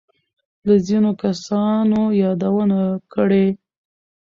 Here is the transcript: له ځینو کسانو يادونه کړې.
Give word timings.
له 0.65 0.75
ځینو 0.87 1.11
کسانو 1.23 2.01
يادونه 2.23 2.79
کړې. 3.13 3.45